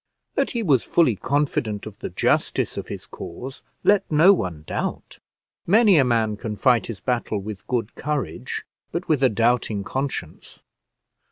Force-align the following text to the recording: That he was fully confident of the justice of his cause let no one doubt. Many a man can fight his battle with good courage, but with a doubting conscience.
That 0.33 0.49
he 0.57 0.63
was 0.63 0.81
fully 0.81 1.15
confident 1.15 1.85
of 1.85 1.99
the 1.99 2.09
justice 2.09 2.75
of 2.75 2.87
his 2.87 3.05
cause 3.05 3.61
let 3.83 4.03
no 4.11 4.33
one 4.33 4.63
doubt. 4.65 5.19
Many 5.67 5.99
a 5.99 6.03
man 6.03 6.37
can 6.37 6.55
fight 6.55 6.87
his 6.87 6.99
battle 6.99 7.37
with 7.37 7.67
good 7.67 7.93
courage, 7.93 8.63
but 8.91 9.07
with 9.07 9.21
a 9.21 9.29
doubting 9.29 9.83
conscience. 9.83 10.63